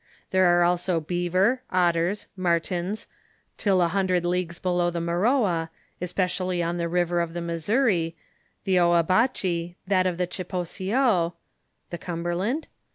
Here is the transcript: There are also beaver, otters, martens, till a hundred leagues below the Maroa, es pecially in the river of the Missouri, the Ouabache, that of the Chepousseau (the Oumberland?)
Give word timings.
There 0.31 0.47
are 0.47 0.63
also 0.63 0.99
beaver, 0.99 1.61
otters, 1.69 2.25
martens, 2.35 3.05
till 3.55 3.83
a 3.83 3.87
hundred 3.89 4.25
leagues 4.25 4.57
below 4.57 4.89
the 4.89 4.99
Maroa, 4.99 5.69
es 6.01 6.11
pecially 6.11 6.67
in 6.67 6.77
the 6.77 6.89
river 6.89 7.21
of 7.21 7.35
the 7.35 7.39
Missouri, 7.41 8.15
the 8.63 8.77
Ouabache, 8.79 9.75
that 9.85 10.07
of 10.07 10.17
the 10.17 10.25
Chepousseau 10.25 11.33
(the 11.91 11.99
Oumberland?) 11.99 12.63